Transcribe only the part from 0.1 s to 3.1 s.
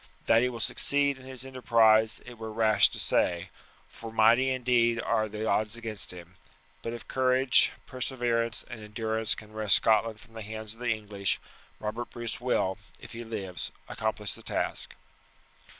That he will succeed in his enterprise it were rash to